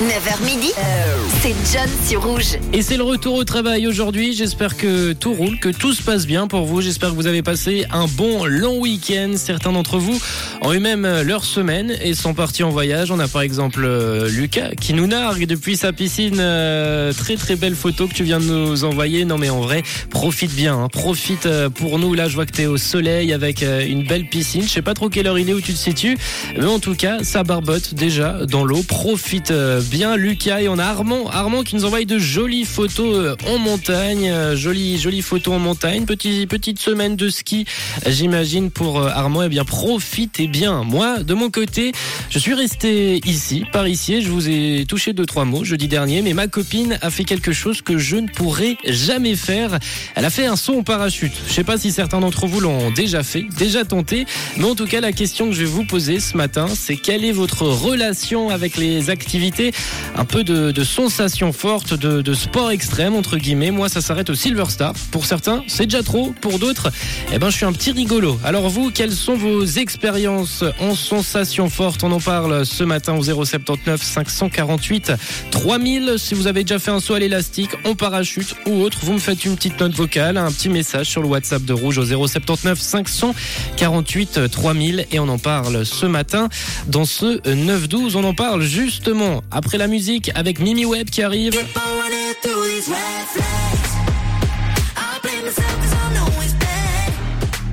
9h 0.00 0.44
midi, 0.44 0.72
c'est 1.40 1.54
John 1.72 1.88
sur 2.06 2.22
Rouge. 2.22 2.58
Et 2.74 2.82
c'est 2.82 2.98
le 2.98 3.02
retour 3.02 3.34
au 3.34 3.44
travail 3.44 3.86
aujourd'hui. 3.86 4.34
J'espère 4.34 4.76
que 4.76 5.14
tout 5.14 5.32
roule, 5.32 5.58
que 5.58 5.70
tout 5.70 5.94
se 5.94 6.02
passe 6.02 6.26
bien 6.26 6.48
pour 6.48 6.66
vous. 6.66 6.82
J'espère 6.82 7.10
que 7.10 7.14
vous 7.14 7.26
avez 7.26 7.42
passé 7.42 7.86
un 7.90 8.04
bon 8.06 8.44
long 8.44 8.78
week-end. 8.78 9.32
Certains 9.36 9.72
d'entre 9.72 9.96
vous 9.96 10.20
ont 10.60 10.74
eu 10.74 10.80
même 10.80 11.22
leur 11.22 11.44
semaine 11.46 11.96
et 12.02 12.12
sont 12.12 12.34
partis 12.34 12.62
en 12.62 12.68
voyage. 12.68 13.10
On 13.10 13.18
a 13.18 13.26
par 13.26 13.40
exemple 13.40 13.84
euh, 13.86 14.28
Lucas 14.28 14.72
qui 14.78 14.92
nous 14.92 15.06
nargue 15.06 15.46
depuis 15.46 15.78
sa 15.78 15.94
piscine. 15.94 16.40
Euh, 16.40 17.14
très 17.14 17.36
très 17.36 17.56
belle 17.56 17.74
photo 17.74 18.06
que 18.06 18.12
tu 18.12 18.24
viens 18.24 18.38
de 18.38 18.44
nous 18.44 18.84
envoyer. 18.84 19.24
Non 19.24 19.38
mais 19.38 19.48
en 19.48 19.62
vrai, 19.62 19.82
profite 20.10 20.54
bien. 20.54 20.74
hein. 20.74 20.88
Profite 20.90 21.46
euh, 21.46 21.70
pour 21.70 21.98
nous. 21.98 22.12
Là, 22.12 22.28
je 22.28 22.34
vois 22.34 22.44
que 22.44 22.52
tu 22.52 22.62
es 22.62 22.66
au 22.66 22.76
soleil 22.76 23.32
avec 23.32 23.62
une 23.62 24.02
belle 24.04 24.28
piscine. 24.28 24.62
Je 24.62 24.68
sais 24.68 24.82
pas 24.82 24.92
trop 24.92 25.08
quelle 25.08 25.26
heure 25.26 25.38
il 25.38 25.48
est 25.48 25.54
où 25.54 25.60
tu 25.62 25.72
te 25.72 25.78
situes. 25.78 26.18
Mais 26.54 26.66
en 26.66 26.80
tout 26.80 26.94
cas, 26.94 27.24
ça 27.24 27.44
barbote 27.44 27.94
déjà 27.94 28.44
dans 28.44 28.62
l'eau. 28.66 28.82
Profite 28.82 29.54
bien 29.86 30.16
Lucas 30.16 30.60
et 30.60 30.68
on 30.68 30.78
a 30.78 30.84
Armand. 30.84 31.28
Armand 31.30 31.62
qui 31.62 31.76
nous 31.76 31.84
envoie 31.84 32.04
de 32.04 32.18
jolies 32.18 32.64
photos 32.64 33.16
euh, 33.16 33.36
en 33.46 33.58
montagne. 33.58 34.28
Euh, 34.28 34.56
Jolies, 34.56 34.98
jolies 34.98 35.22
photos 35.22 35.54
en 35.54 35.58
montagne. 35.58 36.04
Petit, 36.04 36.46
petite 36.46 36.78
semaine 36.78 37.16
de 37.16 37.28
ski, 37.28 37.64
j'imagine, 38.06 38.70
pour 38.70 39.00
euh, 39.00 39.08
Armand. 39.08 39.42
Eh 39.44 39.48
bien, 39.48 39.64
profitez 39.64 40.46
bien. 40.46 40.82
Moi, 40.82 41.22
de 41.22 41.34
mon 41.34 41.50
côté, 41.50 41.92
je 42.30 42.38
suis 42.38 42.54
resté 42.54 43.20
ici, 43.26 43.64
par 43.72 43.86
ici. 43.86 44.22
Je 44.22 44.30
vous 44.30 44.48
ai 44.48 44.84
touché 44.88 45.12
deux, 45.12 45.26
trois 45.26 45.44
mots 45.44 45.64
jeudi 45.64 45.88
dernier, 45.88 46.22
mais 46.22 46.32
ma 46.32 46.48
copine 46.48 46.98
a 47.02 47.10
fait 47.10 47.24
quelque 47.24 47.52
chose 47.52 47.82
que 47.82 47.98
je 47.98 48.16
ne 48.16 48.28
pourrais 48.28 48.76
jamais 48.84 49.36
faire. 49.36 49.78
Elle 50.14 50.24
a 50.24 50.30
fait 50.30 50.46
un 50.46 50.56
saut 50.56 50.78
en 50.78 50.82
parachute. 50.82 51.32
Je 51.48 51.52
sais 51.52 51.64
pas 51.64 51.78
si 51.78 51.92
certains 51.92 52.20
d'entre 52.20 52.46
vous 52.46 52.60
l'ont 52.60 52.90
déjà 52.90 53.22
fait, 53.22 53.46
déjà 53.58 53.84
tenté, 53.84 54.26
mais 54.56 54.64
en 54.64 54.74
tout 54.74 54.86
cas, 54.86 55.00
la 55.00 55.12
question 55.12 55.46
que 55.46 55.52
je 55.52 55.60
vais 55.60 55.70
vous 55.70 55.84
poser 55.84 56.20
ce 56.20 56.36
matin, 56.36 56.66
c'est 56.74 56.96
quelle 56.96 57.24
est 57.24 57.32
votre 57.32 57.62
relation 57.62 58.48
avec 58.48 58.76
les 58.76 59.10
activités 59.10 59.72
un 60.14 60.24
peu 60.24 60.44
de, 60.44 60.70
de 60.70 60.84
sensations 60.84 61.52
fortes, 61.52 61.94
de, 61.94 62.34
sport 62.34 62.70
extrême, 62.70 63.14
entre 63.14 63.36
guillemets. 63.36 63.70
Moi, 63.70 63.88
ça 63.88 64.00
s'arrête 64.00 64.30
au 64.30 64.34
Silver 64.34 64.64
Star. 64.68 64.92
Pour 65.10 65.26
certains, 65.26 65.62
c'est 65.66 65.84
déjà 65.86 66.02
trop. 66.02 66.34
Pour 66.40 66.58
d'autres, 66.58 66.90
eh 67.32 67.38
ben, 67.38 67.50
je 67.50 67.56
suis 67.56 67.64
un 67.64 67.72
petit 67.72 67.92
rigolo. 67.92 68.38
Alors 68.44 68.68
vous, 68.68 68.90
quelles 68.90 69.12
sont 69.12 69.36
vos 69.36 69.64
expériences 69.64 70.64
en 70.80 70.94
sensations 70.94 71.68
fortes? 71.68 72.04
On 72.04 72.12
en 72.12 72.20
parle 72.20 72.64
ce 72.66 72.84
matin 72.84 73.14
au 73.14 73.22
079 73.22 74.02
548 74.02 75.12
3000. 75.50 76.14
Si 76.18 76.34
vous 76.34 76.46
avez 76.46 76.64
déjà 76.64 76.78
fait 76.78 76.90
un 76.90 77.00
saut 77.00 77.14
à 77.14 77.18
l'élastique, 77.18 77.70
en 77.84 77.94
parachute 77.94 78.54
ou 78.66 78.82
autre, 78.82 78.98
vous 79.02 79.12
me 79.12 79.18
faites 79.18 79.44
une 79.44 79.56
petite 79.56 79.80
note 79.80 79.92
vocale, 79.92 80.36
un 80.36 80.50
petit 80.50 80.68
message 80.68 81.06
sur 81.06 81.22
le 81.22 81.28
WhatsApp 81.28 81.64
de 81.64 81.72
Rouge 81.72 81.98
au 81.98 82.04
079 82.04 82.78
548 82.80 84.50
3000 84.50 85.06
et 85.10 85.18
on 85.20 85.28
en 85.28 85.38
parle 85.38 85.84
ce 85.84 86.06
matin 86.06 86.48
dans 86.88 87.04
ce 87.04 87.40
9-12. 87.42 88.16
On 88.16 88.24
en 88.24 88.34
parle 88.34 88.62
justement 88.62 89.42
après 89.66 89.78
la 89.78 89.88
musique 89.88 90.30
avec 90.36 90.60
Mimi 90.60 90.84
Webb 90.84 91.10
qui 91.10 91.22
arrive. 91.22 91.58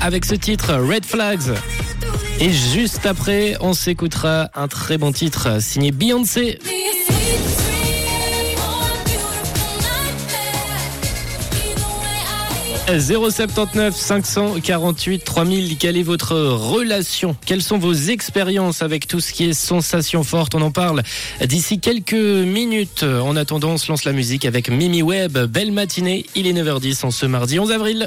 Avec 0.00 0.24
ce 0.24 0.34
titre 0.34 0.72
Red 0.76 1.04
Flags. 1.04 1.52
Et 2.40 2.50
juste 2.50 3.04
après, 3.04 3.58
on 3.60 3.74
s'écoutera 3.74 4.48
un 4.54 4.66
très 4.66 4.96
bon 4.96 5.12
titre 5.12 5.60
signé 5.60 5.92
Beyoncé. 5.92 6.58
079 12.86 13.96
548 13.96 15.24
3000. 15.24 15.78
Quelle 15.78 15.96
est 15.96 16.02
votre 16.02 16.34
relation? 16.36 17.34
Quelles 17.46 17.62
sont 17.62 17.78
vos 17.78 17.94
expériences 17.94 18.82
avec 18.82 19.06
tout 19.06 19.20
ce 19.20 19.32
qui 19.32 19.44
est 19.44 19.52
sensation 19.54 20.22
forte? 20.22 20.54
On 20.54 20.60
en 20.60 20.70
parle 20.70 21.02
d'ici 21.44 21.80
quelques 21.80 22.12
minutes. 22.12 23.02
En 23.02 23.36
attendant, 23.36 23.70
on 23.70 23.78
se 23.78 23.90
lance 23.90 24.04
la 24.04 24.12
musique 24.12 24.44
avec 24.44 24.68
Mimi 24.68 25.02
Webb. 25.02 25.46
Belle 25.46 25.72
matinée. 25.72 26.26
Il 26.34 26.46
est 26.46 26.52
9h10 26.52 27.06
en 27.06 27.10
ce 27.10 27.24
mardi 27.24 27.58
11 27.58 27.72
avril. 27.72 28.02